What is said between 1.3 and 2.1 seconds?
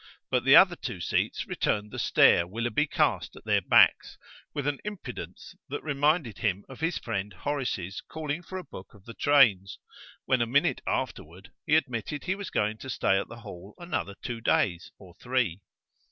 returned the